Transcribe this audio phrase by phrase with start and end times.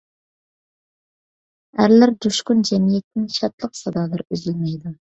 [1.77, 4.99] ئەرلەر جۇشقۇن جەمئىيەتتىن شادلىق سادالىرى ئۈزۈلمەيدۇ.